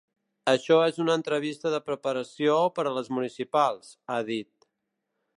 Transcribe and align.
Això 0.51 0.75
és 0.85 0.95
una 1.03 1.17
entrevista 1.19 1.73
de 1.73 1.81
preparació 1.89 2.55
per 2.79 2.85
a 2.87 2.93
les 2.95 3.11
municipals, 3.19 3.91
ha 4.15 4.19
dit. 4.31 4.69